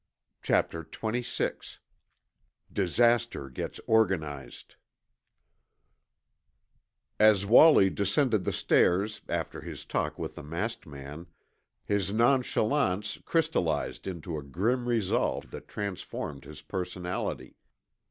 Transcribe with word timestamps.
Chapter 0.41 0.83
XXVI 0.83 1.77
DISASTER 2.73 3.51
GETS 3.51 3.79
ORGANIZED 3.85 4.75
As 7.19 7.45
Wallie 7.45 7.91
descended 7.91 8.43
the 8.43 8.51
stairs 8.51 9.21
after 9.29 9.61
this 9.61 9.85
talk 9.85 10.17
with 10.17 10.33
the 10.33 10.41
masked 10.43 10.87
man, 10.87 11.27
his 11.85 12.11
nonchalance 12.11 13.19
crystallized 13.25 14.07
into 14.07 14.39
a 14.39 14.43
grim 14.43 14.87
resolve 14.87 15.51
that 15.51 15.67
transformed 15.67 16.45
his 16.45 16.63
personality. 16.63 17.55